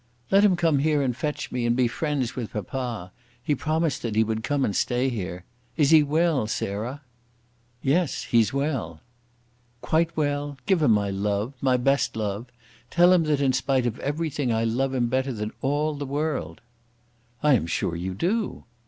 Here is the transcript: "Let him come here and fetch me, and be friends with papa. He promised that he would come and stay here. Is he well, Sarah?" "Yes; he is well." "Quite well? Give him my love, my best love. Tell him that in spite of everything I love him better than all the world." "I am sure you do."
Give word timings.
"Let 0.31 0.43
him 0.43 0.55
come 0.55 0.79
here 0.79 1.03
and 1.03 1.15
fetch 1.15 1.51
me, 1.51 1.63
and 1.63 1.75
be 1.75 1.87
friends 1.87 2.35
with 2.35 2.53
papa. 2.53 3.11
He 3.43 3.53
promised 3.53 4.01
that 4.01 4.15
he 4.15 4.23
would 4.23 4.41
come 4.43 4.65
and 4.65 4.75
stay 4.75 5.09
here. 5.09 5.45
Is 5.77 5.91
he 5.91 6.01
well, 6.01 6.47
Sarah?" 6.47 7.03
"Yes; 7.83 8.23
he 8.23 8.39
is 8.39 8.51
well." 8.51 9.01
"Quite 9.81 10.17
well? 10.17 10.57
Give 10.65 10.81
him 10.81 10.89
my 10.89 11.11
love, 11.11 11.53
my 11.61 11.77
best 11.77 12.15
love. 12.15 12.47
Tell 12.89 13.13
him 13.13 13.25
that 13.25 13.41
in 13.41 13.53
spite 13.53 13.85
of 13.85 13.99
everything 13.99 14.51
I 14.51 14.63
love 14.63 14.95
him 14.95 15.05
better 15.05 15.31
than 15.31 15.51
all 15.61 15.93
the 15.93 16.07
world." 16.07 16.61
"I 17.43 17.53
am 17.53 17.67
sure 17.67 17.95
you 17.95 18.15
do." 18.15 18.63